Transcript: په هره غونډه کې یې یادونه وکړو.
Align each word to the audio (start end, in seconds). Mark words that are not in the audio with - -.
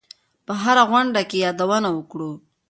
په 0.45 0.53
هره 0.61 0.83
غونډه 0.89 1.21
کې 1.29 1.37
یې 1.39 1.43
یادونه 1.45 1.89
وکړو. 1.93 2.31